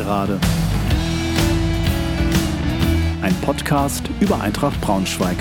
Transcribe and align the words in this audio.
Gegengerade. 0.00 0.40
Ein 3.20 3.34
Podcast 3.42 4.08
über 4.18 4.40
Eintracht 4.40 4.80
Braunschweig. 4.80 5.36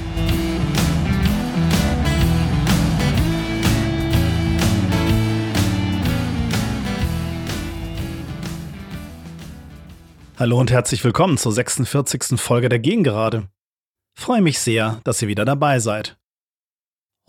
Hallo 10.37 10.59
und 10.59 10.71
herzlich 10.71 11.05
willkommen 11.05 11.37
zur 11.37 11.53
46. 11.53 12.37
Folge 12.37 12.67
der 12.67 12.79
Gegengerade. 12.79 13.47
Freue 14.17 14.41
mich 14.41 14.59
sehr, 14.59 14.99
dass 15.05 15.21
ihr 15.21 15.29
wieder 15.29 15.45
dabei 15.45 15.79
seid. 15.79 16.17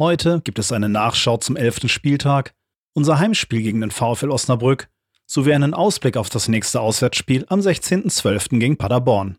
Heute 0.00 0.40
gibt 0.40 0.58
es 0.58 0.72
eine 0.72 0.88
Nachschau 0.88 1.36
zum 1.36 1.56
11. 1.56 1.88
Spieltag, 1.88 2.54
unser 2.92 3.20
Heimspiel 3.20 3.62
gegen 3.62 3.82
den 3.82 3.92
VfL 3.92 4.30
Osnabrück 4.30 4.88
sowie 5.30 5.54
einen 5.54 5.74
Ausblick 5.74 6.16
auf 6.16 6.28
das 6.28 6.48
nächste 6.48 6.80
Auswärtsspiel 6.80 7.46
am 7.48 7.60
16.12. 7.60 8.58
gegen 8.58 8.76
Paderborn. 8.76 9.38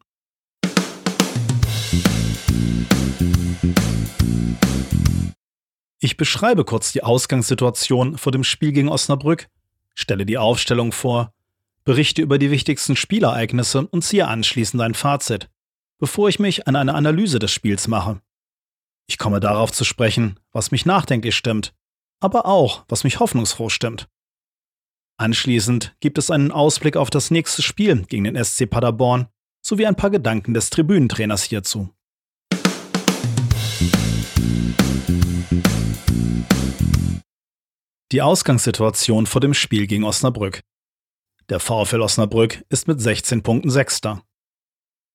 Ich 6.00 6.16
beschreibe 6.16 6.64
kurz 6.64 6.94
die 6.94 7.04
Ausgangssituation 7.04 8.18
vor 8.18 8.32
dem 8.32 8.46
Spiel 8.46 8.72
gegen 8.72 8.88
Osnabrück, 8.88 9.50
stelle 9.94 10.26
die 10.26 10.38
Aufstellung 10.38 10.94
vor, 10.94 11.34
berichte 11.84 12.22
über 12.22 12.38
die 12.40 12.52
wichtigsten 12.52 12.96
Spielereignisse 12.96 13.86
und 13.86 14.02
ziehe 14.04 14.30
anschließend 14.30 14.82
ein 14.82 14.94
Fazit, 14.94 15.50
bevor 16.00 16.30
ich 16.30 16.40
mich 16.40 16.70
an 16.70 16.78
eine 16.78 16.96
Analyse 16.96 17.38
des 17.38 17.52
Spiels 17.52 17.90
mache. 17.90 18.22
Ich 19.08 19.18
komme 19.18 19.42
darauf 19.42 19.74
zu 19.74 19.84
sprechen, 19.84 20.40
was 20.54 20.72
mich 20.72 20.86
nachdenklich 20.86 21.36
stimmt, 21.36 21.74
aber 22.22 22.46
auch, 22.46 22.86
was 22.88 23.04
mich 23.04 23.20
hoffnungsfroh 23.20 23.68
stimmt. 23.68 24.08
Anschließend 25.22 25.96
gibt 26.00 26.18
es 26.18 26.32
einen 26.32 26.52
Ausblick 26.52 26.98
auf 26.98 27.12
das 27.12 27.30
nächste 27.30 27.62
Spiel 27.62 28.06
gegen 28.08 28.24
den 28.24 28.44
SC 28.44 28.68
Paderborn 28.68 29.28
sowie 29.64 29.86
ein 29.86 29.96
paar 29.96 30.10
Gedanken 30.10 30.56
des 30.56 30.72
Tribünentrainers 30.72 31.44
hierzu. 31.44 31.94
Die 38.12 38.24
Ausgangssituation 38.24 39.28
vor 39.28 39.42
dem 39.42 39.54
Spiel 39.54 39.86
gegen 39.86 40.06
Osnabrück. 40.06 40.62
Der 41.50 41.60
VfL 41.60 42.02
Osnabrück 42.02 42.66
ist 42.70 42.88
mit 42.88 43.00
16 43.00 43.44
Punkten 43.44 43.70
Sechster. 43.70 44.24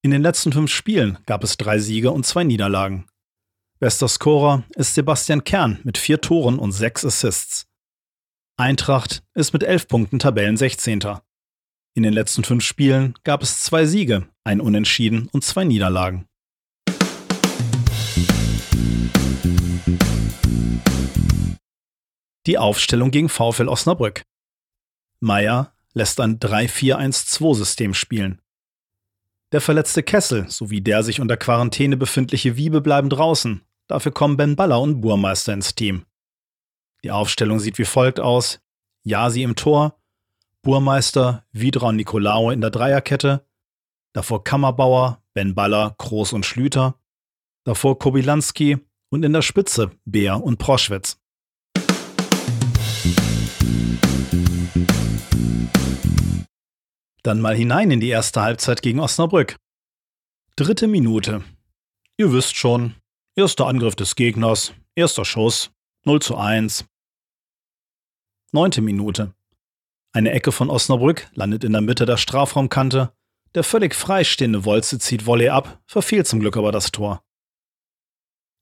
In 0.03 0.13
den 0.13 0.23
letzten 0.23 0.53
fünf 0.53 0.71
Spielen 0.71 1.19
gab 1.27 1.43
es 1.43 1.57
drei 1.57 1.81
Siege 1.81 2.13
und 2.13 2.25
zwei 2.25 2.45
Niederlagen. 2.45 3.09
Bester 3.81 4.07
Scorer 4.07 4.63
ist 4.77 4.95
Sebastian 4.95 5.43
Kern 5.43 5.81
mit 5.83 5.99
vier 5.99 6.21
Toren 6.21 6.61
und 6.61 6.71
sechs 6.71 7.05
Assists. 7.05 7.66
Eintracht 8.59 9.23
ist 9.35 9.53
mit 9.53 9.63
elf 9.63 9.87
Punkten 9.87 10.19
Tabellen 10.19 10.57
16. 10.57 11.01
In 11.93 12.03
den 12.03 12.15
letzten 12.15 12.43
fünf 12.43 12.65
Spielen 12.65 13.13
gab 13.23 13.43
es 13.43 13.61
zwei 13.61 13.85
Siege, 13.85 14.29
ein 14.45 14.63
Unentschieden 14.63 15.29
und 15.31 15.45
zwei 15.45 15.65
Niederlagen. 15.65 16.27
Die 22.47 22.57
Aufstellung 22.57 23.11
gegen 23.11 23.29
VfL 23.29 23.69
Osnabrück. 23.69 24.23
Meier 25.21 25.75
lässt 25.93 26.19
ein 26.19 26.39
3-4-1-2-System 26.39 27.93
spielen. 27.93 28.41
Der 29.53 29.61
verletzte 29.61 30.03
Kessel 30.03 30.49
sowie 30.49 30.81
der 30.81 31.03
sich 31.03 31.21
unter 31.21 31.37
Quarantäne 31.37 31.99
befindliche 31.99 32.57
Wiebe 32.57 32.81
bleiben 32.81 33.11
draußen. 33.11 33.61
Dafür 33.87 34.13
kommen 34.13 34.39
Ben 34.39 34.57
Baller 34.57 34.81
und 34.81 35.03
Burmeister 35.03 35.53
ins 35.53 35.75
Team. 35.75 36.07
Die 37.07 37.13
Aufstellung 37.13 37.61
sieht 37.61 37.79
wie 37.79 37.85
folgt 37.85 38.19
aus. 38.19 38.59
Jasi 39.05 39.45
im 39.45 39.55
Tor, 39.55 39.97
Burmeister, 40.63 41.47
Widra 41.53 41.91
und 41.91 41.95
Nicolao 41.95 42.51
in 42.51 42.61
der 42.61 42.71
Dreierkette, 42.71 43.47
davor 44.13 44.43
Kammerbauer, 44.43 45.23
Ben 45.33 45.55
Baller, 45.55 45.95
Groß 45.99 46.33
und 46.33 46.45
Schlüter, 46.45 46.99
davor 47.63 48.01
Kobilanski 48.01 48.79
und 49.09 49.25
in 49.25 49.33
der 49.33 49.43
Spitze 49.43 49.93
Bär 50.05 50.43
und 50.43 50.59
Proschwitz. 50.59 51.21
Dann 57.23 57.41
mal 57.41 57.55
hinein 57.55 57.93
in 57.93 58.01
die 58.01 58.09
erste 58.09 58.43
Halbzeit 58.43 58.83
gegen 58.83 58.99
Osnabrück. 58.99 59.55
Dritte 60.57 60.89
Minute. 60.89 61.45
Ihr 62.17 62.33
wisst 62.33 62.57
schon, 62.57 62.97
erster 63.37 63.69
Angriff 63.69 63.95
des 63.95 64.17
Gegners, 64.17 64.75
erster 64.97 65.25
Schuss, 65.25 65.71
0 66.05 66.21
zu 66.21 66.37
1. 66.37 66.85
Neunte 68.53 68.81
Minute. 68.81 69.35
Eine 70.13 70.31
Ecke 70.31 70.53
von 70.53 70.71
Osnabrück 70.71 71.29
landet 71.35 71.65
in 71.65 71.73
der 71.73 71.81
Mitte 71.81 72.07
der 72.07 72.17
Strafraumkante. 72.17 73.13
Der 73.55 73.65
völlig 73.65 73.95
freistehende 73.95 74.65
Wolze 74.65 74.99
zieht 74.99 75.27
Volley 75.27 75.49
ab, 75.49 75.83
verfehlt 75.87 76.27
zum 76.27 76.41
Glück 76.41 76.57
aber 76.57 76.73
das 76.73 76.93
Tor. 76.93 77.25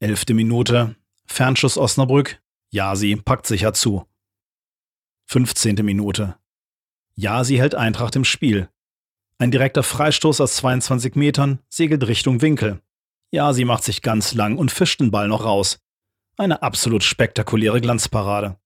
Elfte 0.00 0.34
Minute. 0.34 0.96
Fernschuss 1.26 1.78
Osnabrück. 1.78 2.42
Jasi 2.70 3.16
packt 3.16 3.46
sicher 3.46 3.72
zu. 3.74 4.06
15. 5.26 5.76
Minute. 5.84 6.36
Ja, 7.14 7.44
sie 7.44 7.60
hält 7.60 7.74
Eintracht 7.74 8.16
im 8.16 8.24
Spiel. 8.24 8.68
Ein 9.38 9.50
direkter 9.50 9.82
Freistoß 9.82 10.40
aus 10.40 10.56
22 10.56 11.14
Metern 11.14 11.60
segelt 11.68 12.06
Richtung 12.06 12.40
Winkel. 12.40 12.80
Ja, 13.30 13.52
sie 13.52 13.64
macht 13.64 13.84
sich 13.84 14.02
ganz 14.02 14.34
lang 14.34 14.56
und 14.56 14.72
fischt 14.72 15.00
den 15.00 15.10
Ball 15.10 15.28
noch 15.28 15.44
raus. 15.44 15.78
Eine 16.36 16.62
absolut 16.62 17.04
spektakuläre 17.04 17.80
Glanzparade. 17.80 18.58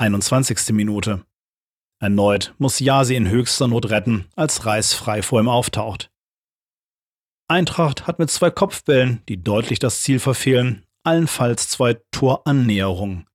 21. 0.00 0.70
Minute. 0.72 1.26
Erneut 1.98 2.54
muss 2.56 2.80
Jasi 2.80 3.16
in 3.16 3.28
höchster 3.28 3.68
Not 3.68 3.90
retten, 3.90 4.24
als 4.34 4.64
Reis 4.64 4.94
frei 4.94 5.20
vor 5.20 5.38
ihm 5.38 5.48
auftaucht. 5.50 6.10
Eintracht 7.48 8.06
hat 8.06 8.18
mit 8.18 8.30
zwei 8.30 8.50
Kopfbällen, 8.50 9.22
die 9.28 9.44
deutlich 9.44 9.78
das 9.78 10.00
Ziel 10.00 10.18
verfehlen, 10.18 10.86
allenfalls 11.02 11.68
zwei 11.68 12.00
Torannäherungen. 12.12 13.26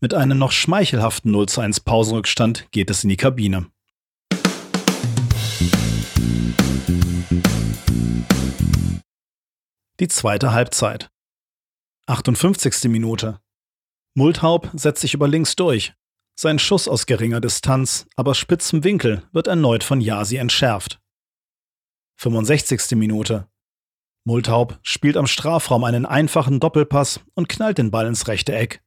Mit 0.00 0.14
einem 0.14 0.38
noch 0.38 0.52
schmeichelhaften 0.52 1.32
0 1.32 1.50
zu 1.50 1.60
1 1.60 1.80
Pausenrückstand 1.80 2.70
geht 2.70 2.88
es 2.88 3.04
in 3.04 3.10
die 3.10 3.18
Kabine. 3.18 3.70
Die 10.00 10.08
zweite 10.08 10.52
Halbzeit. 10.52 11.10
58. 12.06 12.84
Minute. 12.84 13.38
Multhaup 14.14 14.70
setzt 14.74 15.00
sich 15.00 15.14
über 15.14 15.28
links 15.28 15.56
durch. 15.56 15.94
Sein 16.34 16.58
Schuss 16.58 16.86
aus 16.86 17.06
geringer 17.06 17.40
Distanz, 17.40 18.06
aber 18.16 18.34
spitzem 18.34 18.84
Winkel 18.84 19.22
wird 19.32 19.46
erneut 19.46 19.82
von 19.82 20.00
Yasi 20.00 20.36
entschärft. 20.36 21.00
65. 22.16 22.96
Minute. 22.96 23.48
Multhaup 24.24 24.78
spielt 24.82 25.16
am 25.16 25.26
Strafraum 25.26 25.84
einen 25.84 26.06
einfachen 26.06 26.60
Doppelpass 26.60 27.20
und 27.34 27.48
knallt 27.48 27.78
den 27.78 27.90
Ball 27.90 28.06
ins 28.06 28.28
rechte 28.28 28.54
Eck. 28.54 28.82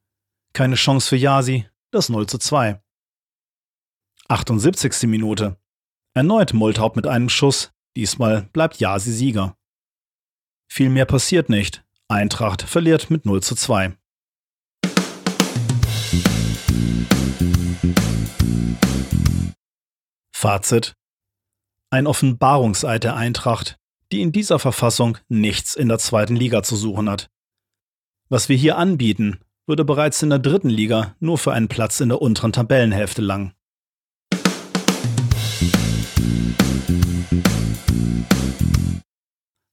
Keine 0.53 0.75
Chance 0.75 1.09
für 1.09 1.15
Yasi, 1.15 1.65
das 1.91 2.09
0 2.09 2.27
zu 2.27 2.37
2. 2.37 2.81
78. 4.27 5.03
Minute. 5.09 5.57
Erneut 6.13 6.53
Multhaupt 6.53 6.95
mit 6.95 7.07
einem 7.07 7.29
Schuss, 7.29 7.73
diesmal 7.95 8.43
bleibt 8.53 8.77
Yasi 8.77 9.11
Sieger. 9.11 9.57
Viel 10.69 10.89
mehr 10.89 11.05
passiert 11.05 11.49
nicht. 11.49 11.83
Eintracht 12.07 12.61
verliert 12.61 13.09
mit 13.09 13.25
0 13.25 13.41
zu 13.43 13.55
2. 13.55 13.97
Fazit. 20.33 20.93
Ein 21.91 22.07
Offenbarungseid 22.07 23.03
der 23.03 23.15
Eintracht, 23.15 23.77
die 24.11 24.21
in 24.21 24.31
dieser 24.31 24.59
Verfassung 24.59 25.17
nichts 25.29 25.75
in 25.75 25.87
der 25.87 25.99
zweiten 25.99 26.35
Liga 26.35 26.63
zu 26.63 26.75
suchen 26.75 27.09
hat. 27.09 27.29
Was 28.29 28.49
wir 28.49 28.55
hier 28.57 28.77
anbieten, 28.77 29.39
würde 29.67 29.85
bereits 29.85 30.23
in 30.23 30.29
der 30.29 30.39
dritten 30.39 30.69
Liga 30.69 31.15
nur 31.19 31.37
für 31.37 31.53
einen 31.53 31.67
Platz 31.67 31.99
in 31.99 32.09
der 32.09 32.21
unteren 32.21 32.51
Tabellenhälfte 32.51 33.21
langen. 33.21 33.53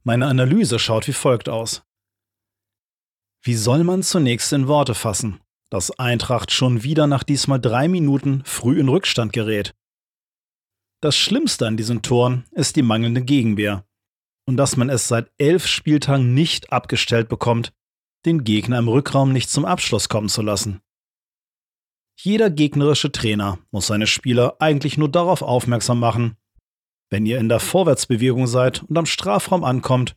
Meine 0.05 0.27
Analyse 0.27 0.79
schaut 0.79 1.07
wie 1.09 1.13
folgt 1.13 1.49
aus. 1.49 1.83
Wie 3.43 3.55
soll 3.55 3.85
man 3.85 4.03
zunächst 4.03 4.53
in 4.53 4.69
Worte 4.69 4.95
fassen, 4.95 5.41
dass 5.71 5.99
Eintracht 5.99 6.51
schon 6.51 6.83
wieder 6.83 7.07
nach 7.07 7.23
diesmal 7.23 7.61
drei 7.61 7.89
Minuten 7.89 8.43
früh 8.45 8.81
in 8.81 8.89
Rückstand 8.89 9.33
gerät? 9.33 9.75
Das 11.01 11.17
Schlimmste 11.17 11.67
an 11.67 11.77
diesen 11.77 12.03
Toren 12.03 12.45
ist 12.53 12.77
die 12.77 12.83
mangelnde 12.83 13.23
Gegenwehr. 13.23 13.85
Und 14.47 14.57
dass 14.57 14.77
man 14.77 14.89
es 14.89 15.09
seit 15.09 15.31
elf 15.39 15.67
Spieltagen 15.67 16.35
nicht 16.35 16.73
abgestellt 16.73 17.29
bekommt, 17.29 17.73
den 18.25 18.45
Gegner 18.45 18.79
im 18.79 18.89
Rückraum 18.89 19.33
nicht 19.33 19.51
zum 19.51 19.65
Abschluss 19.65 20.09
kommen 20.09 20.29
zu 20.29 20.43
lassen. 20.43 20.81
Jeder 22.21 22.51
gegnerische 22.51 23.13
Trainer 23.13 23.59
muss 23.71 23.87
seine 23.87 24.07
Spieler 24.07 24.57
eigentlich 24.59 24.99
nur 24.99 25.09
darauf 25.09 25.43
aufmerksam 25.43 26.01
machen, 26.01 26.37
wenn 27.11 27.27
ihr 27.27 27.39
in 27.39 27.49
der 27.49 27.61
Vorwärtsbewegung 27.61 28.47
seid 28.47 28.83
und 28.83 28.99
am 28.99 29.07
Strafraum 29.07 29.65
ankommt, 29.65 30.17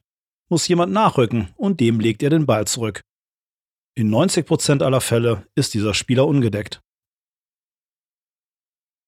muss 0.50 0.68
jemand 0.68 0.92
nachrücken 0.92 1.50
und 1.56 1.80
dem 1.80 2.00
legt 2.00 2.21
ihr 2.21 2.30
den 2.30 2.45
Ball 2.45 2.68
zurück. 2.68 3.03
In 4.01 4.09
90% 4.09 4.81
aller 4.81 5.00
Fälle 5.00 5.45
ist 5.53 5.75
dieser 5.75 5.94
Spieler 5.94 6.25
ungedeckt. 6.25 6.81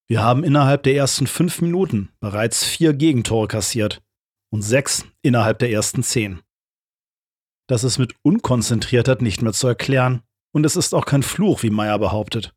Wir 0.06 0.22
haben 0.22 0.44
innerhalb 0.44 0.84
der 0.84 0.94
ersten 0.94 1.26
fünf 1.26 1.60
Minuten 1.60 2.12
bereits 2.20 2.62
vier 2.62 2.94
Gegentore 2.94 3.48
kassiert 3.48 4.04
und 4.52 4.62
sechs 4.62 5.04
innerhalb 5.20 5.58
der 5.58 5.72
ersten 5.72 6.04
zehn. 6.04 6.42
Das 7.66 7.82
ist 7.82 7.98
mit 7.98 8.14
Unkonzentriertheit 8.22 9.20
nicht 9.20 9.42
mehr 9.42 9.52
zu 9.52 9.66
erklären 9.66 10.22
und 10.52 10.64
es 10.64 10.76
ist 10.76 10.94
auch 10.94 11.06
kein 11.06 11.24
Fluch, 11.24 11.64
wie 11.64 11.70
Meyer 11.70 11.98
behauptet. 11.98 12.54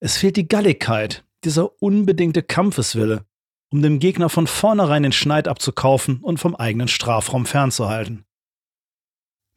Es 0.00 0.16
fehlt 0.16 0.38
die 0.38 0.48
Galligkeit, 0.48 1.26
dieser 1.44 1.82
unbedingte 1.82 2.42
Kampfeswille, 2.42 3.26
um 3.70 3.82
dem 3.82 3.98
Gegner 3.98 4.30
von 4.30 4.46
vornherein 4.46 5.02
den 5.02 5.12
Schneid 5.12 5.46
abzukaufen 5.46 6.20
und 6.22 6.40
vom 6.40 6.56
eigenen 6.56 6.88
Strafraum 6.88 7.44
fernzuhalten. 7.44 8.24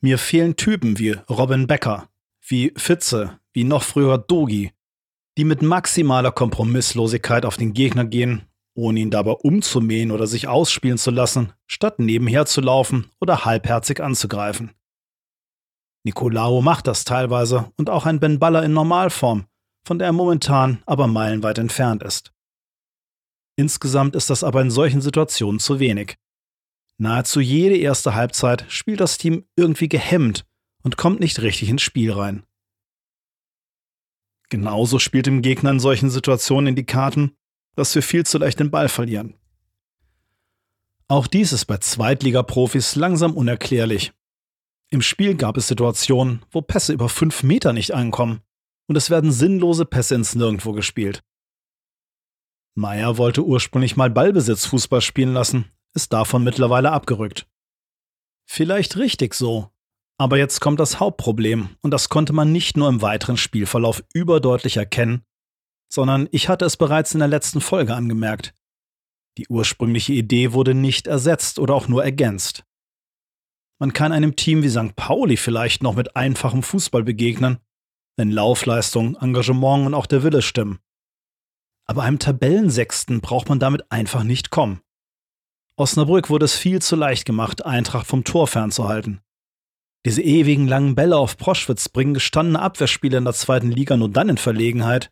Mir 0.03 0.17
fehlen 0.17 0.55
Typen 0.55 0.97
wie 0.97 1.11
Robin 1.29 1.67
Becker, 1.67 2.09
wie 2.47 2.73
Fitze, 2.75 3.39
wie 3.53 3.63
noch 3.63 3.83
früher 3.83 4.17
Dogi, 4.17 4.71
die 5.37 5.43
mit 5.43 5.61
maximaler 5.61 6.31
Kompromisslosigkeit 6.31 7.45
auf 7.45 7.55
den 7.55 7.73
Gegner 7.73 8.05
gehen, 8.05 8.47
ohne 8.73 8.99
ihn 8.99 9.11
dabei 9.11 9.33
umzumähen 9.33 10.09
oder 10.09 10.25
sich 10.25 10.47
ausspielen 10.47 10.97
zu 10.97 11.11
lassen, 11.11 11.53
statt 11.67 11.99
nebenher 11.99 12.47
zu 12.47 12.61
laufen 12.61 13.11
oder 13.19 13.45
halbherzig 13.45 14.01
anzugreifen. 14.01 14.71
Nicolao 16.03 16.63
macht 16.63 16.87
das 16.87 17.05
teilweise 17.05 17.71
und 17.77 17.91
auch 17.91 18.07
ein 18.07 18.19
Ben 18.19 18.39
Baller 18.39 18.63
in 18.63 18.73
Normalform, 18.73 19.45
von 19.85 19.99
der 19.99 20.07
er 20.07 20.13
momentan 20.13 20.81
aber 20.87 21.05
meilenweit 21.05 21.59
entfernt 21.59 22.01
ist. 22.01 22.33
Insgesamt 23.55 24.15
ist 24.15 24.31
das 24.31 24.43
aber 24.43 24.61
in 24.61 24.71
solchen 24.71 25.01
Situationen 25.01 25.59
zu 25.59 25.79
wenig. 25.79 26.17
Nahezu 27.01 27.39
jede 27.39 27.77
erste 27.77 28.13
Halbzeit 28.13 28.63
spielt 28.67 28.99
das 28.99 29.17
Team 29.17 29.43
irgendwie 29.55 29.89
gehemmt 29.89 30.45
und 30.83 30.97
kommt 30.97 31.19
nicht 31.19 31.41
richtig 31.41 31.69
ins 31.69 31.81
Spiel 31.81 32.11
rein. 32.11 32.43
Genauso 34.49 34.99
spielt 34.99 35.25
dem 35.25 35.41
Gegner 35.41 35.71
in 35.71 35.79
solchen 35.79 36.11
Situationen 36.11 36.67
in 36.67 36.75
die 36.75 36.85
Karten, 36.85 37.35
dass 37.73 37.95
wir 37.95 38.03
viel 38.03 38.23
zu 38.23 38.37
leicht 38.37 38.59
den 38.59 38.69
Ball 38.69 38.87
verlieren. 38.87 39.33
Auch 41.07 41.25
dies 41.25 41.53
ist 41.53 41.65
bei 41.65 41.77
Zweitligaprofis 41.77 42.95
langsam 42.95 43.33
unerklärlich. 43.33 44.13
Im 44.91 45.01
Spiel 45.01 45.33
gab 45.33 45.57
es 45.57 45.67
Situationen, 45.67 46.45
wo 46.51 46.61
Pässe 46.61 46.93
über 46.93 47.09
fünf 47.09 47.41
Meter 47.41 47.73
nicht 47.73 47.95
ankommen 47.95 48.41
und 48.87 48.95
es 48.95 49.09
werden 49.09 49.31
sinnlose 49.31 49.85
Pässe 49.85 50.13
ins 50.13 50.35
Nirgendwo 50.35 50.71
gespielt. 50.73 51.23
Meyer 52.75 53.17
wollte 53.17 53.43
ursprünglich 53.43 53.95
mal 53.95 54.11
Ballbesitzfußball 54.11 55.01
spielen 55.01 55.33
lassen, 55.33 55.65
ist 55.93 56.13
davon 56.13 56.43
mittlerweile 56.43 56.91
abgerückt. 56.91 57.47
Vielleicht 58.49 58.97
richtig 58.97 59.33
so, 59.33 59.71
aber 60.17 60.37
jetzt 60.37 60.59
kommt 60.59 60.79
das 60.79 60.99
Hauptproblem, 60.99 61.77
und 61.81 61.91
das 61.91 62.09
konnte 62.09 62.33
man 62.33 62.51
nicht 62.51 62.77
nur 62.77 62.89
im 62.89 63.01
weiteren 63.01 63.37
Spielverlauf 63.37 64.03
überdeutlich 64.13 64.77
erkennen, 64.77 65.23
sondern 65.91 66.29
ich 66.31 66.49
hatte 66.49 66.65
es 66.65 66.77
bereits 66.77 67.13
in 67.13 67.19
der 67.19 67.27
letzten 67.27 67.61
Folge 67.61 67.95
angemerkt. 67.95 68.53
Die 69.37 69.47
ursprüngliche 69.47 70.13
Idee 70.13 70.53
wurde 70.53 70.73
nicht 70.73 71.07
ersetzt 71.07 71.59
oder 71.59 71.73
auch 71.73 71.87
nur 71.87 72.03
ergänzt. 72.03 72.65
Man 73.79 73.93
kann 73.93 74.11
einem 74.11 74.35
Team 74.35 74.61
wie 74.61 74.69
St. 74.69 74.95
Pauli 74.95 75.37
vielleicht 75.37 75.81
noch 75.81 75.95
mit 75.95 76.15
einfachem 76.15 76.61
Fußball 76.61 77.03
begegnen, 77.03 77.57
wenn 78.15 78.29
Laufleistung, 78.29 79.15
Engagement 79.15 79.87
und 79.87 79.93
auch 79.93 80.05
der 80.05 80.21
Wille 80.21 80.41
stimmen. 80.41 80.79
Aber 81.87 82.03
einem 82.03 82.19
Tabellensechsten 82.19 83.21
braucht 83.21 83.49
man 83.49 83.59
damit 83.59 83.91
einfach 83.91 84.23
nicht 84.23 84.51
kommen. 84.51 84.81
Osnabrück 85.81 86.29
wurde 86.29 86.45
es 86.45 86.55
viel 86.55 86.81
zu 86.81 86.95
leicht 86.95 87.25
gemacht, 87.25 87.65
Eintracht 87.65 88.05
vom 88.05 88.23
Tor 88.23 88.47
fernzuhalten. 88.47 89.21
Diese 90.05 90.21
ewigen 90.21 90.67
langen 90.67 90.95
Bälle 90.95 91.17
auf 91.17 91.37
Proschwitz 91.37 91.89
bringen 91.89 92.13
gestandene 92.13 92.59
Abwehrspieler 92.59 93.17
in 93.17 93.25
der 93.25 93.33
zweiten 93.33 93.71
Liga 93.71 93.97
nur 93.97 94.09
dann 94.09 94.29
in 94.29 94.37
Verlegenheit, 94.37 95.11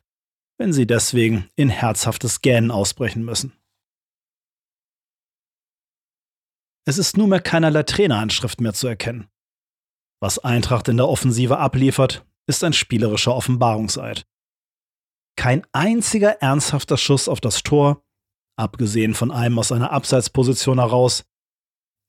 wenn 0.59 0.71
sie 0.71 0.85
deswegen 0.85 1.49
in 1.55 1.69
herzhaftes 1.69 2.41
Gähnen 2.41 2.69
ausbrechen 2.69 3.25
müssen. 3.25 3.53
Es 6.85 6.97
ist 6.97 7.17
nunmehr 7.17 7.41
keinerlei 7.41 7.83
Traineranschrift 7.83 8.61
mehr 8.61 8.73
zu 8.73 8.87
erkennen. 8.87 9.27
Was 10.21 10.39
Eintracht 10.39 10.87
in 10.87 10.97
der 10.97 11.07
Offensive 11.07 11.57
abliefert, 11.57 12.25
ist 12.47 12.63
ein 12.63 12.73
spielerischer 12.73 13.35
Offenbarungseid. 13.35 14.27
Kein 15.35 15.65
einziger 15.71 16.41
ernsthafter 16.41 16.97
Schuss 16.97 17.27
auf 17.27 17.41
das 17.41 17.63
Tor, 17.63 18.03
abgesehen 18.59 19.13
von 19.13 19.31
einem 19.31 19.57
aus 19.57 19.71
einer 19.71 19.91
Abseitsposition 19.91 20.79
heraus, 20.79 21.25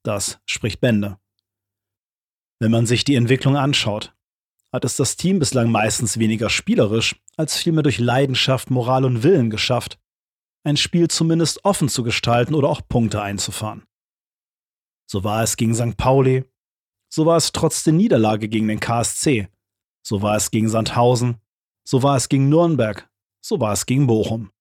das 0.05 0.41
spricht 0.45 0.81
Bände. 0.81 1.19
Wenn 2.59 2.71
man 2.71 2.87
sich 2.87 3.05
die 3.05 3.15
Entwicklung 3.15 3.57
anschaut, 3.57 4.15
hat 4.73 4.85
es 4.85 4.97
das 4.97 5.17
Team 5.17 5.39
bislang 5.39 5.71
meistens 5.71 6.19
weniger 6.19 6.51
spielerisch 6.51 7.21
als 7.37 7.57
vielmehr 7.57 7.83
durch 7.83 7.99
Leidenschaft, 7.99 8.71
Moral 8.71 9.05
und 9.05 9.23
Willen 9.23 9.51
geschafft, 9.51 9.99
ein 10.63 10.77
Spiel 10.77 11.09
zumindest 11.09 11.65
offen 11.65 11.89
zu 11.89 12.03
gestalten 12.03 12.55
oder 12.55 12.69
auch 12.69 12.83
Punkte 12.87 13.23
einzufahren. 13.23 13.87
So 15.07 15.25
war 15.25 15.43
es 15.43 15.57
gegen 15.57 15.75
St. 15.75 15.97
Pauli, 15.97 16.45
so 17.09 17.27
war 17.27 17.37
es 17.37 17.53
trotz 17.53 17.83
der 17.83 17.95
Niederlage 17.95 18.49
gegen 18.49 18.69
den 18.69 18.79
KSC, 18.79 19.49
so 20.03 20.23
war 20.23 20.37
es 20.37 20.51
gegen 20.51 20.69
Sandhausen, 20.69 21.41
so 21.85 22.03
war 22.03 22.17
es 22.17 22.29
gegen 22.29 22.49
Nürnberg, 22.49 23.11
so 23.41 23.59
war 23.59 23.73
es 23.73 23.87
gegen 23.87 24.07
Bochum. 24.07 24.53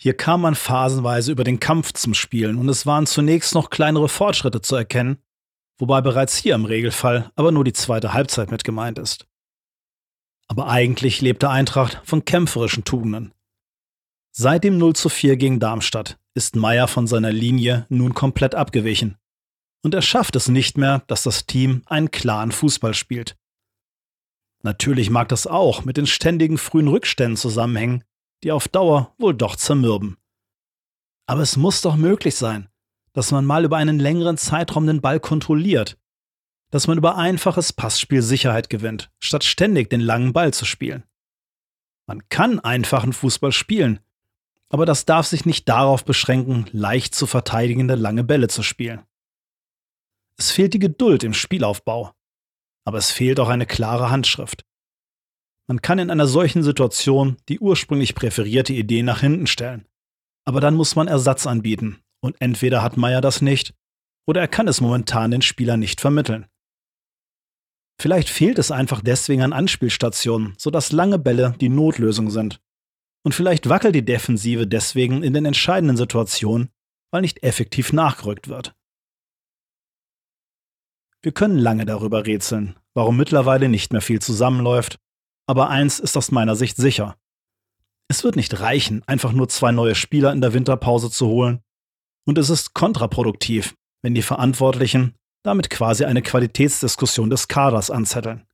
Hier 0.00 0.16
kam 0.16 0.42
man 0.42 0.54
phasenweise 0.54 1.32
über 1.32 1.42
den 1.42 1.58
Kampf 1.58 1.92
zum 1.92 2.14
Spielen 2.14 2.56
und 2.56 2.68
es 2.68 2.86
waren 2.86 3.06
zunächst 3.06 3.54
noch 3.54 3.68
kleinere 3.68 4.08
Fortschritte 4.08 4.60
zu 4.60 4.76
erkennen, 4.76 5.18
wobei 5.76 6.00
bereits 6.00 6.36
hier 6.36 6.54
im 6.54 6.64
Regelfall 6.64 7.32
aber 7.34 7.50
nur 7.50 7.64
die 7.64 7.72
zweite 7.72 8.12
Halbzeit 8.12 8.52
mit 8.52 8.62
gemeint 8.62 8.98
ist. 8.98 9.26
Aber 10.46 10.68
eigentlich 10.68 11.20
lebte 11.20 11.50
Eintracht 11.50 12.00
von 12.04 12.24
kämpferischen 12.24 12.84
Tugenden. 12.84 13.34
Seit 14.30 14.62
dem 14.62 14.78
0 14.78 14.94
zu 14.94 15.08
4 15.08 15.36
gegen 15.36 15.58
Darmstadt 15.58 16.18
ist 16.34 16.54
Meier 16.54 16.86
von 16.86 17.08
seiner 17.08 17.32
Linie 17.32 17.86
nun 17.88 18.14
komplett 18.14 18.54
abgewichen. 18.54 19.16
Und 19.82 19.94
er 19.94 20.02
schafft 20.02 20.36
es 20.36 20.48
nicht 20.48 20.78
mehr, 20.78 21.02
dass 21.08 21.24
das 21.24 21.46
Team 21.46 21.82
einen 21.86 22.12
klaren 22.12 22.52
Fußball 22.52 22.94
spielt. 22.94 23.36
Natürlich 24.62 25.10
mag 25.10 25.28
das 25.28 25.48
auch 25.48 25.84
mit 25.84 25.96
den 25.96 26.06
ständigen 26.06 26.58
frühen 26.58 26.88
Rückständen 26.88 27.36
zusammenhängen, 27.36 28.04
die 28.42 28.52
auf 28.52 28.68
Dauer 28.68 29.14
wohl 29.18 29.34
doch 29.34 29.56
zermürben. 29.56 30.16
Aber 31.26 31.42
es 31.42 31.56
muss 31.56 31.82
doch 31.82 31.96
möglich 31.96 32.36
sein, 32.36 32.68
dass 33.12 33.32
man 33.32 33.44
mal 33.44 33.64
über 33.64 33.76
einen 33.76 33.98
längeren 33.98 34.38
Zeitraum 34.38 34.86
den 34.86 35.00
Ball 35.00 35.20
kontrolliert, 35.20 35.98
dass 36.70 36.86
man 36.86 36.98
über 36.98 37.16
einfaches 37.16 37.72
Passspiel 37.72 38.22
Sicherheit 38.22 38.70
gewinnt, 38.70 39.10
statt 39.18 39.44
ständig 39.44 39.90
den 39.90 40.00
langen 40.00 40.32
Ball 40.32 40.52
zu 40.52 40.64
spielen. 40.64 41.04
Man 42.06 42.28
kann 42.28 42.60
einfachen 42.60 43.12
Fußball 43.12 43.52
spielen, 43.52 44.00
aber 44.70 44.86
das 44.86 45.04
darf 45.04 45.26
sich 45.26 45.46
nicht 45.46 45.68
darauf 45.68 46.04
beschränken, 46.04 46.66
leicht 46.72 47.14
zu 47.14 47.26
verteidigende 47.26 47.94
lange 47.94 48.24
Bälle 48.24 48.48
zu 48.48 48.62
spielen. 48.62 49.02
Es 50.36 50.50
fehlt 50.50 50.74
die 50.74 50.78
Geduld 50.78 51.24
im 51.24 51.34
Spielaufbau, 51.34 52.12
aber 52.84 52.98
es 52.98 53.10
fehlt 53.10 53.40
auch 53.40 53.48
eine 53.48 53.66
klare 53.66 54.10
Handschrift. 54.10 54.64
Man 55.68 55.82
kann 55.82 55.98
in 55.98 56.10
einer 56.10 56.26
solchen 56.26 56.62
Situation 56.62 57.36
die 57.48 57.60
ursprünglich 57.60 58.14
präferierte 58.14 58.72
Idee 58.72 59.02
nach 59.02 59.20
hinten 59.20 59.46
stellen, 59.46 59.86
aber 60.46 60.60
dann 60.60 60.74
muss 60.74 60.96
man 60.96 61.08
Ersatz 61.08 61.46
anbieten 61.46 62.00
und 62.20 62.36
entweder 62.40 62.82
hat 62.82 62.96
Meyer 62.96 63.20
das 63.20 63.42
nicht, 63.42 63.74
oder 64.26 64.40
er 64.40 64.48
kann 64.48 64.66
es 64.66 64.80
momentan 64.80 65.30
den 65.30 65.42
Spielern 65.42 65.80
nicht 65.80 66.00
vermitteln. 66.00 66.46
Vielleicht 68.00 68.30
fehlt 68.30 68.58
es 68.58 68.70
einfach 68.70 69.02
deswegen 69.02 69.42
an 69.42 69.52
Anspielstationen, 69.52 70.54
sodass 70.56 70.92
lange 70.92 71.18
Bälle 71.18 71.54
die 71.60 71.68
Notlösung 71.68 72.30
sind. 72.30 72.60
Und 73.24 73.34
vielleicht 73.34 73.68
wackelt 73.68 73.94
die 73.94 74.04
Defensive 74.04 74.66
deswegen 74.66 75.22
in 75.22 75.34
den 75.34 75.44
entscheidenden 75.44 75.96
Situationen, 75.96 76.70
weil 77.10 77.22
nicht 77.22 77.42
effektiv 77.42 77.92
nachgerückt 77.92 78.48
wird. 78.48 78.74
Wir 81.20 81.32
können 81.32 81.58
lange 81.58 81.84
darüber 81.84 82.24
rätseln, 82.24 82.76
warum 82.94 83.16
mittlerweile 83.16 83.68
nicht 83.68 83.92
mehr 83.92 84.00
viel 84.00 84.22
zusammenläuft, 84.22 85.00
aber 85.48 85.70
eins 85.70 85.98
ist 85.98 86.16
aus 86.16 86.30
meiner 86.30 86.54
Sicht 86.54 86.76
sicher. 86.76 87.16
Es 88.06 88.22
wird 88.22 88.36
nicht 88.36 88.60
reichen, 88.60 89.02
einfach 89.06 89.32
nur 89.32 89.48
zwei 89.48 89.72
neue 89.72 89.94
Spieler 89.94 90.30
in 90.32 90.40
der 90.40 90.52
Winterpause 90.52 91.10
zu 91.10 91.26
holen 91.26 91.62
und 92.26 92.36
es 92.36 92.50
ist 92.50 92.74
kontraproduktiv, 92.74 93.74
wenn 94.02 94.14
die 94.14 94.22
Verantwortlichen 94.22 95.14
damit 95.42 95.70
quasi 95.70 96.04
eine 96.04 96.20
Qualitätsdiskussion 96.20 97.30
des 97.30 97.48
Kaders 97.48 97.90
anzetteln. 97.90 98.46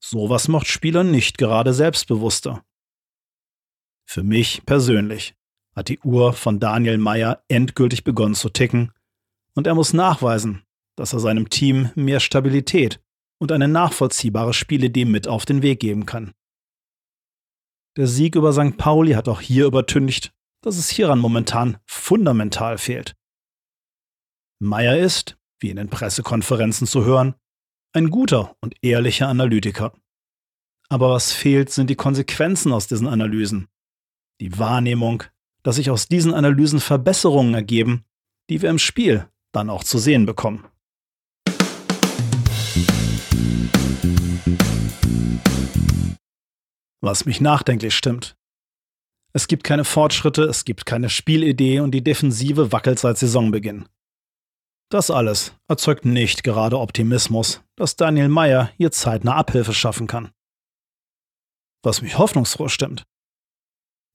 Sowas 0.00 0.48
macht 0.48 0.66
Spieler 0.66 1.04
nicht 1.04 1.38
gerade 1.38 1.72
selbstbewusster. 1.72 2.64
Für 4.04 4.24
mich 4.24 4.66
persönlich 4.66 5.34
hat 5.76 5.88
die 5.88 6.00
Uhr 6.00 6.32
von 6.32 6.58
Daniel 6.58 6.98
Meyer 6.98 7.44
endgültig 7.46 8.02
begonnen 8.02 8.34
zu 8.34 8.48
ticken 8.48 8.92
und 9.54 9.68
er 9.68 9.76
muss 9.76 9.92
nachweisen, 9.92 10.64
dass 10.96 11.12
er 11.12 11.20
seinem 11.20 11.50
Team 11.50 11.90
mehr 11.94 12.18
Stabilität 12.18 13.00
und 13.38 13.52
eine 13.52 13.68
nachvollziehbare 13.68 14.52
Spielidee 14.52 15.04
mit 15.04 15.28
auf 15.28 15.44
den 15.44 15.62
Weg 15.62 15.80
geben 15.80 16.06
kann. 16.06 16.32
Der 17.96 18.06
Sieg 18.06 18.36
über 18.36 18.52
St. 18.52 18.76
Pauli 18.76 19.12
hat 19.12 19.28
auch 19.28 19.40
hier 19.40 19.66
übertüncht, 19.66 20.32
dass 20.62 20.76
es 20.76 20.88
hieran 20.88 21.18
momentan 21.18 21.78
fundamental 21.86 22.78
fehlt. 22.78 23.16
Meyer 24.60 24.98
ist, 24.98 25.38
wie 25.60 25.70
in 25.70 25.76
den 25.76 25.88
Pressekonferenzen 25.88 26.86
zu 26.86 27.04
hören, 27.04 27.34
ein 27.92 28.10
guter 28.10 28.56
und 28.60 28.76
ehrlicher 28.82 29.28
Analytiker. 29.28 29.92
Aber 30.88 31.10
was 31.10 31.32
fehlt, 31.32 31.70
sind 31.70 31.90
die 31.90 31.96
Konsequenzen 31.96 32.72
aus 32.72 32.86
diesen 32.86 33.08
Analysen 33.08 33.68
die 34.40 34.58
Wahrnehmung, 34.58 35.24
dass 35.62 35.76
sich 35.76 35.90
aus 35.90 36.08
diesen 36.08 36.34
Analysen 36.34 36.80
Verbesserungen 36.80 37.54
ergeben, 37.54 38.04
die 38.50 38.62
wir 38.62 38.70
im 38.70 38.78
Spiel 38.78 39.28
dann 39.52 39.70
auch 39.70 39.84
zu 39.84 39.98
sehen 39.98 40.26
bekommen. 40.26 40.66
Was 47.00 47.24
mich 47.24 47.40
nachdenklich 47.40 47.94
stimmt. 47.94 48.36
Es 49.32 49.46
gibt 49.46 49.64
keine 49.64 49.84
Fortschritte, 49.84 50.42
es 50.44 50.64
gibt 50.64 50.84
keine 50.84 51.08
Spielidee 51.10 51.80
und 51.80 51.92
die 51.92 52.02
Defensive 52.02 52.72
wackelt 52.72 52.98
seit 52.98 53.18
Saisonbeginn. 53.18 53.86
Das 54.90 55.10
alles 55.10 55.54
erzeugt 55.68 56.04
nicht 56.04 56.42
gerade 56.44 56.78
Optimismus, 56.78 57.62
dass 57.76 57.96
Daniel 57.96 58.28
Meyer 58.28 58.70
hier 58.78 58.90
zeitnah 58.90 59.36
Abhilfe 59.36 59.74
schaffen 59.74 60.06
kann. 60.06 60.30
Was 61.82 62.02
mich 62.02 62.18
hoffnungsfroh 62.18 62.68
stimmt. 62.68 63.04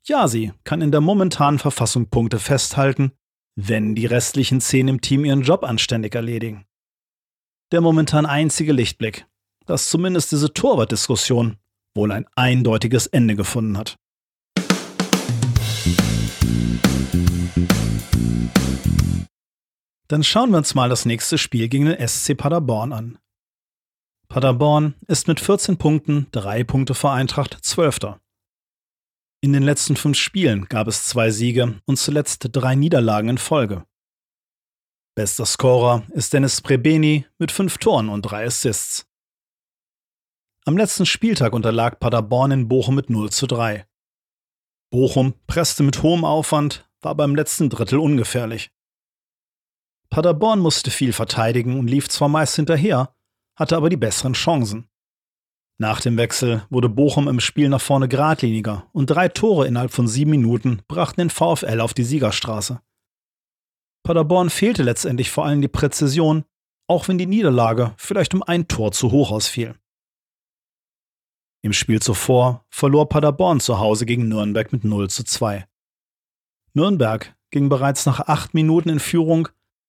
Jasi 0.06 0.52
kann 0.64 0.82
in 0.82 0.92
der 0.92 1.02
momentanen 1.02 1.60
Verfassung 1.60 2.10
Punkte 2.10 2.40
festhalten, 2.40 3.14
wenn 3.56 3.96
die 3.96 4.08
restlichen 4.08 4.60
zehn 4.60 4.88
im 4.88 5.00
Team 5.00 5.26
ihren 5.26 5.44
Job 5.44 5.64
anständig 5.64 6.16
erledigen. 6.16 6.66
Der 7.74 7.82
momentan 7.82 8.28
einzige 8.28 8.72
Lichtblick, 8.72 9.26
dass 9.66 9.90
zumindest 9.90 10.32
diese 10.32 10.54
Torwartdiskussion 10.54 11.58
wohl 11.96 12.12
ein 12.12 12.28
eindeutiges 12.36 13.08
Ende 13.08 13.36
gefunden 13.36 13.80
hat. 13.80 13.98
Dann 20.08 20.24
schauen 20.24 20.52
wir 20.52 20.60
uns 20.60 20.76
mal 20.76 20.88
das 20.88 21.06
nächste 21.06 21.40
Spiel 21.40 21.68
gegen 21.68 21.86
den 21.86 22.08
SC 22.08 22.38
Paderborn 22.38 22.94
an. 22.94 23.18
Paderborn 24.28 24.94
ist 25.08 25.28
mit 25.28 25.40
14 25.40 25.78
Punkten, 25.78 26.28
drei 26.32 26.64
Punkte 26.64 26.94
vor 26.94 27.14
Eintracht, 27.14 27.58
Zwölfter. 27.64 28.22
In 29.42 29.52
den 29.52 29.64
letzten 29.64 29.96
fünf 29.96 30.20
Spielen 30.20 30.66
gab 30.66 30.88
es 30.88 31.08
zwei 31.08 31.32
Siege 31.32 31.82
und 31.86 31.98
zuletzt 31.98 32.50
drei 32.52 32.76
Niederlagen 32.76 33.30
in 33.30 33.40
Folge. 33.40 33.84
Bester 35.16 35.46
Scorer 35.46 36.08
ist 36.10 36.34
Dennis 36.34 36.60
Prebeni 36.60 37.28
mit 37.38 37.52
fünf 37.52 37.78
Toren 37.78 38.10
und 38.10 38.24
drei 38.24 38.48
Assists. 38.48 39.06
Am 40.66 40.76
letzten 40.76 41.06
Spieltag 41.06 41.54
unterlag 41.54 42.00
Paderborn 42.00 42.50
in 42.50 42.68
Bochum 42.68 42.96
mit 42.96 43.12
0 43.12 43.30
zu 43.30 43.46
3. 43.46 43.86
Bochum 44.90 45.36
presste 45.46 45.84
mit 45.84 46.02
hohem 46.02 46.26
Aufwand, 46.26 46.90
war 47.02 47.14
beim 47.14 47.36
letzten 47.36 47.70
Drittel 47.70 48.00
ungefährlich. 48.00 48.72
Paderborn 50.10 50.60
musste 50.60 50.90
viel 50.90 51.14
verteidigen 51.14 51.78
und 51.78 51.88
lief 51.88 52.10
zwar 52.10 52.30
meist 52.30 52.56
hinterher, 52.56 53.16
hatte 53.56 53.78
aber 53.78 53.90
die 53.90 53.98
besseren 53.98 54.34
Chancen. 54.34 54.90
Nach 55.78 56.02
dem 56.02 56.18
Wechsel 56.18 56.66
wurde 56.72 56.90
Bochum 56.90 57.28
im 57.28 57.40
Spiel 57.40 57.70
nach 57.70 57.82
vorne 57.82 58.08
geradliniger 58.08 58.90
und 58.94 59.12
drei 59.12 59.30
Tore 59.30 59.68
innerhalb 59.68 59.92
von 59.92 60.08
sieben 60.08 60.32
Minuten 60.32 60.82
brachten 60.88 61.22
den 61.22 61.30
VfL 61.30 61.82
auf 61.82 61.94
die 61.94 62.04
Siegerstraße. 62.04 62.82
Paderborn 64.04 64.50
fehlte 64.50 64.84
letztendlich 64.84 65.32
vor 65.32 65.46
allem 65.46 65.62
die 65.62 65.70
Präzision, 65.70 66.44
auch 66.88 67.08
wenn 67.08 67.18
die 67.18 67.26
Niederlage 67.26 67.94
vielleicht 67.98 68.34
um 68.34 68.44
ein 68.44 68.68
Tor 68.68 68.92
zu 68.92 69.12
hoch 69.12 69.32
ausfiel. 69.32 69.76
Im 71.62 71.72
Spiel 71.72 72.02
zuvor 72.02 72.66
verlor 72.70 73.08
Paderborn 73.08 73.62
zu 73.62 73.80
Hause 73.80 74.06
gegen 74.06 74.28
Nürnberg 74.28 74.74
mit 74.74 74.84
0 74.84 75.10
zu 75.10 75.24
2. 75.24 75.66
Nürnberg 76.74 77.34
ging 77.52 77.70
bereits 77.70 78.06
nach 78.06 78.20
acht 78.20 78.54
Minuten 78.54 78.90
in 78.90 79.00
Führung, 79.00 79.48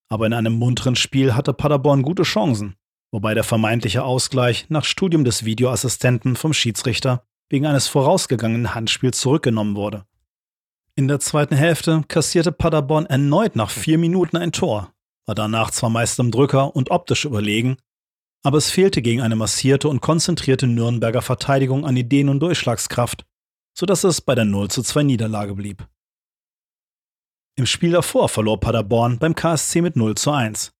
aber 0.08 0.26
in 0.26 0.32
einem 0.32 0.52
munteren 0.52 0.94
Spiel 0.94 1.34
hatte 1.34 1.52
Paderborn 1.52 2.02
gute 2.02 2.22
Chancen, 2.22 2.76
wobei 3.10 3.34
der 3.34 3.42
vermeintliche 3.42 4.04
Ausgleich 4.04 4.66
nach 4.68 4.84
Studium 4.84 5.24
des 5.24 5.44
Videoassistenten 5.44 6.36
vom 6.36 6.52
Schiedsrichter 6.52 7.26
wegen 7.48 7.66
eines 7.66 7.88
vorausgegangenen 7.88 8.74
Handspiels 8.74 9.18
zurückgenommen 9.18 9.74
wurde. 9.74 10.06
In 10.96 11.08
der 11.08 11.18
zweiten 11.18 11.56
Hälfte 11.56 12.04
kassierte 12.06 12.52
Paderborn 12.52 13.06
erneut 13.06 13.56
nach 13.56 13.70
vier 13.70 13.98
Minuten 13.98 14.36
ein 14.36 14.52
Tor, 14.52 14.94
war 15.26 15.34
danach 15.34 15.72
zwar 15.72 15.90
meist 15.90 16.20
im 16.20 16.30
Drücker 16.30 16.76
und 16.76 16.92
optisch 16.92 17.24
überlegen, 17.24 17.78
aber 18.44 18.58
es 18.58 18.70
fehlte 18.70 19.02
gegen 19.02 19.20
eine 19.20 19.34
massierte 19.34 19.88
und 19.88 20.00
konzentrierte 20.00 20.68
Nürnberger 20.68 21.20
Verteidigung 21.20 21.84
an 21.84 21.96
Ideen 21.96 22.28
und 22.28 22.38
Durchschlagskraft, 22.38 23.26
sodass 23.76 24.04
es 24.04 24.20
bei 24.20 24.36
der 24.36 24.44
0 24.44 24.70
zu 24.70 24.84
2 24.84 25.02
Niederlage 25.02 25.54
blieb. 25.54 25.84
Im 27.56 27.66
Spiel 27.66 27.90
davor 27.90 28.28
verlor 28.28 28.60
Paderborn 28.60 29.18
beim 29.18 29.34
KSC 29.34 29.80
mit 29.80 29.96
0 29.96 30.14
zu 30.14 30.30
1. 30.30 30.72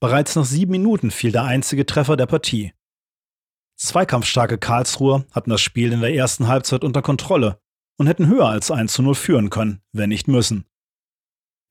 Bereits 0.00 0.34
nach 0.34 0.44
sieben 0.44 0.72
Minuten 0.72 1.12
fiel 1.12 1.30
der 1.30 1.44
einzige 1.44 1.86
Treffer 1.86 2.16
der 2.16 2.26
Partie. 2.26 2.72
Zweikampfstarke 3.76 4.58
Karlsruhe 4.58 5.26
hatten 5.30 5.50
das 5.50 5.60
Spiel 5.60 5.92
in 5.92 6.00
der 6.00 6.12
ersten 6.12 6.48
Halbzeit 6.48 6.82
unter 6.82 7.02
Kontrolle 7.02 7.61
und 8.02 8.08
hätten 8.08 8.26
höher 8.26 8.48
als 8.48 8.72
1 8.72 8.94
zu 8.94 9.00
0 9.00 9.14
führen 9.14 9.48
können, 9.48 9.80
wenn 9.92 10.08
nicht 10.08 10.26
müssen. 10.26 10.66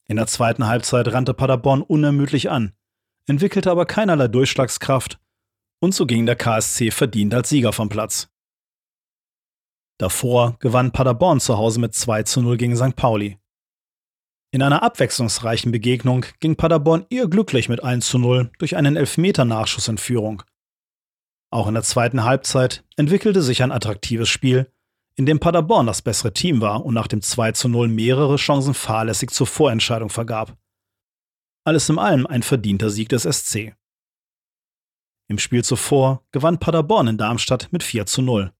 In 0.08 0.16
der 0.16 0.28
zweiten 0.28 0.66
Halbzeit 0.66 1.10
rannte 1.10 1.34
Paderborn 1.34 1.82
unermüdlich 1.82 2.50
an, 2.50 2.72
entwickelte 3.28 3.70
aber 3.70 3.86
keinerlei 3.86 4.30
Durchschlagskraft 4.30 5.20
und 5.82 5.94
so 5.94 6.06
ging 6.06 6.26
der 6.26 6.38
KSC 6.38 6.90
verdient 6.92 7.34
als 7.34 7.50
Sieger 7.50 7.74
vom 7.74 7.90
Platz. 7.90 8.30
Davor 9.98 10.56
gewann 10.60 10.94
Paderborn 10.94 11.42
zu 11.42 11.58
Hause 11.58 11.82
mit 11.82 11.96
2 11.96 12.24
zu 12.24 12.42
0 12.42 12.56
gegen 12.56 12.78
St. 12.78 12.96
Pauli. 12.96 13.38
In 14.52 14.62
einer 14.62 14.84
abwechslungsreichen 14.84 15.74
Begegnung 15.74 16.26
ging 16.40 16.56
Paderborn 16.56 17.08
eher 17.10 17.28
glücklich 17.28 17.68
mit 17.68 17.84
1 17.84 18.08
zu 18.08 18.20
0 18.20 18.52
durch 18.58 18.78
einen 18.78 18.96
Elfmeter-Nachschuss 18.96 19.90
in 19.90 19.98
Führung. 19.98 20.44
Auch 21.50 21.68
in 21.68 21.74
der 21.74 21.84
zweiten 21.84 22.24
Halbzeit 22.24 22.86
entwickelte 22.96 23.42
sich 23.42 23.64
ein 23.64 23.74
attraktives 23.74 24.30
Spiel, 24.30 24.72
in 25.22 25.28
dem 25.28 25.40
Paderborn 25.40 25.86
das 25.86 26.02
bessere 26.02 26.34
Team 26.34 26.62
war 26.62 26.84
und 26.84 26.96
nach 26.96 27.06
dem 27.06 27.22
2 27.22 27.52
zu 27.52 27.70
0 27.70 27.88
mehrere 27.90 28.38
Chancen 28.38 28.74
fahrlässig 28.74 29.30
zur 29.30 29.46
Vorentscheidung 29.46 30.10
vergab. 30.10 30.58
Alles 31.64 31.88
in 31.90 32.00
allem 32.00 32.26
ein 32.26 32.42
verdienter 32.42 32.90
Sieg 32.90 33.10
des 33.10 33.22
SC. 33.22 33.76
Im 35.28 35.38
Spiel 35.38 35.64
zuvor 35.64 36.26
gewann 36.32 36.60
Paderborn 36.60 37.06
in 37.06 37.20
Darmstadt 37.20 37.72
mit 37.72 37.84
4 37.84 38.08
zu 38.08 38.24
0. 38.24 38.52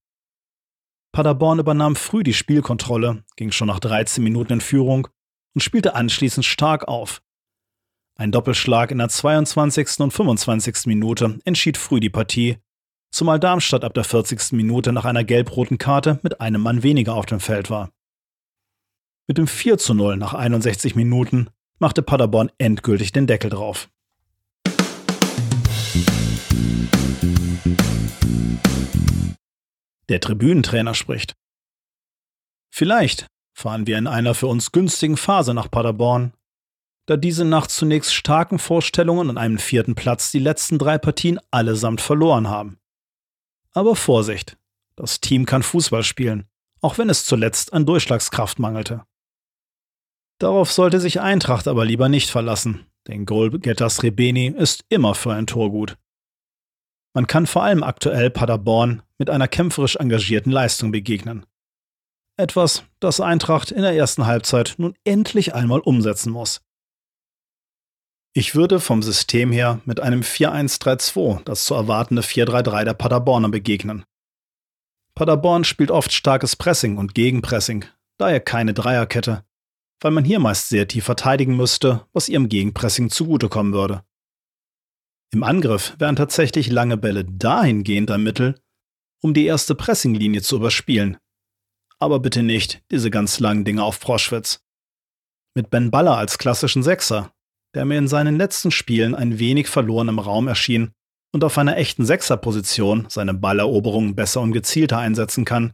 Paderborn 1.10 1.58
übernahm 1.58 1.96
früh 1.96 2.22
die 2.22 2.32
Spielkontrolle, 2.32 3.24
ging 3.34 3.50
schon 3.50 3.66
nach 3.66 3.80
13 3.80 4.22
Minuten 4.22 4.52
in 4.52 4.60
Führung 4.60 5.08
und 5.56 5.62
spielte 5.62 5.96
anschließend 5.96 6.46
stark 6.46 6.86
auf. 6.86 7.24
Ein 8.14 8.30
Doppelschlag 8.30 8.92
in 8.92 8.98
der 8.98 9.08
22. 9.08 9.98
und 9.98 10.12
25. 10.12 10.86
Minute 10.86 11.40
entschied 11.44 11.76
früh 11.76 11.98
die 11.98 12.08
Partie, 12.08 12.58
zumal 13.12 13.38
Darmstadt 13.38 13.84
ab 13.84 13.94
der 13.94 14.04
40. 14.04 14.52
Minute 14.52 14.92
nach 14.92 15.04
einer 15.04 15.22
gelb-roten 15.22 15.78
Karte 15.78 16.18
mit 16.22 16.40
einem 16.40 16.62
Mann 16.62 16.82
weniger 16.82 17.14
auf 17.14 17.26
dem 17.26 17.38
Feld 17.38 17.70
war. 17.70 17.90
Mit 19.28 19.38
dem 19.38 19.46
4 19.46 19.78
zu 19.78 19.94
0 19.94 20.16
nach 20.16 20.34
61 20.34 20.96
Minuten 20.96 21.48
machte 21.78 22.02
Paderborn 22.02 22.50
endgültig 22.58 23.12
den 23.12 23.26
Deckel 23.26 23.50
drauf. 23.50 23.88
Der 30.08 30.20
Tribünentrainer 30.20 30.94
spricht. 30.94 31.34
Vielleicht 32.70 33.28
fahren 33.54 33.86
wir 33.86 33.98
in 33.98 34.06
einer 34.06 34.34
für 34.34 34.46
uns 34.46 34.72
günstigen 34.72 35.16
Phase 35.16 35.54
nach 35.54 35.70
Paderborn, 35.70 36.32
da 37.06 37.16
diese 37.16 37.44
nach 37.44 37.66
zunächst 37.66 38.14
starken 38.14 38.58
Vorstellungen 38.58 39.30
und 39.30 39.38
einem 39.38 39.58
vierten 39.58 39.94
Platz 39.94 40.30
die 40.30 40.38
letzten 40.38 40.78
drei 40.78 40.98
Partien 40.98 41.38
allesamt 41.50 42.00
verloren 42.00 42.48
haben. 42.48 42.81
Aber 43.72 43.96
Vorsicht, 43.96 44.58
das 44.96 45.20
Team 45.20 45.46
kann 45.46 45.62
Fußball 45.62 46.02
spielen, 46.02 46.46
auch 46.80 46.98
wenn 46.98 47.08
es 47.08 47.24
zuletzt 47.24 47.72
an 47.72 47.86
Durchschlagskraft 47.86 48.58
mangelte. 48.58 49.04
Darauf 50.38 50.72
sollte 50.72 51.00
sich 51.00 51.20
Eintracht 51.20 51.68
aber 51.68 51.84
lieber 51.84 52.08
nicht 52.08 52.28
verlassen, 52.30 52.86
denn 53.06 53.26
Goalgetters 53.26 54.02
Rebeni 54.02 54.48
ist 54.48 54.84
immer 54.88 55.14
für 55.14 55.32
ein 55.32 55.46
Tor 55.46 55.70
gut. 55.70 55.96
Man 57.14 57.26
kann 57.26 57.46
vor 57.46 57.62
allem 57.62 57.82
aktuell 57.82 58.30
Paderborn 58.30 59.02
mit 59.18 59.30
einer 59.30 59.48
kämpferisch 59.48 59.96
engagierten 59.96 60.50
Leistung 60.50 60.92
begegnen. 60.92 61.46
Etwas, 62.36 62.84
das 63.00 63.20
Eintracht 63.20 63.70
in 63.70 63.82
der 63.82 63.94
ersten 63.94 64.26
Halbzeit 64.26 64.74
nun 64.78 64.94
endlich 65.04 65.54
einmal 65.54 65.80
umsetzen 65.80 66.32
muss. 66.32 66.62
Ich 68.34 68.54
würde 68.54 68.80
vom 68.80 69.02
System 69.02 69.52
her 69.52 69.82
mit 69.84 70.00
einem 70.00 70.22
4-1-3-2 70.22 71.44
das 71.44 71.66
zu 71.66 71.74
erwartende 71.74 72.22
4-3-3 72.22 72.84
der 72.84 72.94
Paderborner 72.94 73.50
begegnen. 73.50 74.04
Paderborn 75.14 75.64
spielt 75.64 75.90
oft 75.90 76.12
starkes 76.12 76.56
Pressing 76.56 76.96
und 76.96 77.14
Gegenpressing, 77.14 77.84
daher 78.18 78.40
keine 78.40 78.72
Dreierkette, 78.72 79.44
weil 80.00 80.12
man 80.12 80.24
hier 80.24 80.38
meist 80.38 80.70
sehr 80.70 80.88
tief 80.88 81.04
verteidigen 81.04 81.56
müsste, 81.56 82.06
was 82.14 82.30
ihrem 82.30 82.48
Gegenpressing 82.48 83.10
zugutekommen 83.10 83.74
würde. 83.74 84.02
Im 85.34 85.42
Angriff 85.42 85.94
wären 85.98 86.16
tatsächlich 86.16 86.70
lange 86.70 86.96
Bälle 86.96 87.26
dahingehend 87.26 88.10
ein 88.10 88.22
Mittel, 88.22 88.58
um 89.22 89.34
die 89.34 89.44
erste 89.44 89.74
Pressinglinie 89.74 90.40
zu 90.40 90.56
überspielen. 90.56 91.18
Aber 91.98 92.18
bitte 92.18 92.42
nicht 92.42 92.82
diese 92.90 93.10
ganz 93.10 93.40
langen 93.40 93.66
Dinge 93.66 93.84
auf 93.84 94.00
Proschwitz. 94.00 94.64
Mit 95.54 95.68
Ben 95.68 95.90
Baller 95.90 96.16
als 96.16 96.38
klassischen 96.38 96.82
Sechser, 96.82 97.32
der 97.74 97.84
mir 97.84 97.98
in 97.98 98.08
seinen 98.08 98.36
letzten 98.36 98.70
Spielen 98.70 99.14
ein 99.14 99.38
wenig 99.38 99.68
verloren 99.68 100.08
im 100.08 100.18
Raum 100.18 100.48
erschien 100.48 100.92
und 101.32 101.44
auf 101.44 101.56
einer 101.58 101.76
echten 101.76 102.04
Sechserposition 102.04 103.06
seine 103.08 103.34
Balleroberungen 103.34 104.14
besser 104.14 104.40
und 104.40 104.52
gezielter 104.52 104.98
einsetzen 104.98 105.44
kann, 105.44 105.72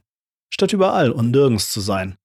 statt 0.50 0.72
überall 0.72 1.10
und 1.10 1.30
nirgends 1.30 1.72
zu 1.72 1.80
sein 1.80 2.16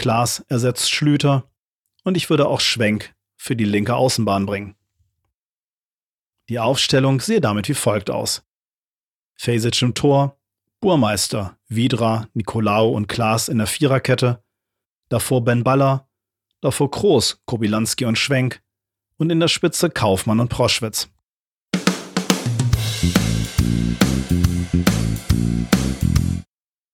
Klaas 0.00 0.40
ersetzt 0.48 0.90
Schlüter 0.90 1.50
und 2.04 2.16
ich 2.16 2.30
würde 2.30 2.48
auch 2.48 2.60
Schwenk 2.60 3.14
für 3.36 3.56
die 3.56 3.64
linke 3.64 3.94
Außenbahn 3.94 4.46
bringen. 4.46 4.74
Die 6.48 6.58
Aufstellung 6.58 7.20
sehe 7.20 7.40
damit 7.40 7.68
wie 7.68 7.74
folgt 7.74 8.10
aus. 8.10 8.42
Fesic 9.36 9.82
im 9.82 9.94
Tor, 9.94 10.38
Burmeister, 10.80 11.58
Vidra, 11.68 12.28
Nikolaou 12.32 12.96
und 12.96 13.08
Klaas 13.08 13.48
in 13.48 13.58
der 13.58 13.66
Viererkette, 13.66 14.42
davor 15.10 15.44
Ben 15.44 15.64
Baller, 15.64 16.08
davor 16.60 16.90
Kroos, 16.90 17.40
Kobilanski 17.46 18.04
und 18.04 18.16
Schwenk 18.16 18.62
und 19.16 19.30
in 19.30 19.40
der 19.40 19.48
Spitze 19.48 19.90
Kaufmann 19.90 20.40
und 20.40 20.48
Proschwitz. 20.48 21.08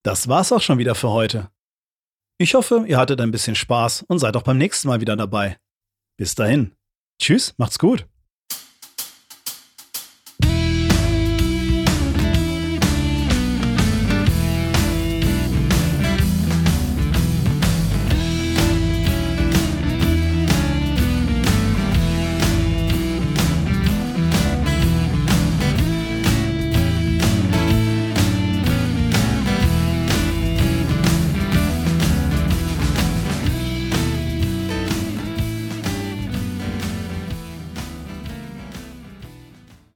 Das 0.02 0.28
war's 0.28 0.52
auch 0.52 0.60
schon 0.60 0.78
wieder 0.78 0.94
für 0.94 1.10
heute. 1.10 1.50
Ich 2.38 2.54
hoffe, 2.54 2.84
ihr 2.86 2.98
hattet 2.98 3.20
ein 3.20 3.30
bisschen 3.30 3.56
Spaß 3.56 4.04
und 4.08 4.18
seid 4.18 4.36
auch 4.36 4.42
beim 4.42 4.58
nächsten 4.58 4.88
Mal 4.88 5.00
wieder 5.00 5.16
dabei. 5.16 5.58
Bis 6.16 6.34
dahin. 6.34 6.72
Tschüss, 7.18 7.54
macht's 7.58 7.78
gut. 7.78 8.06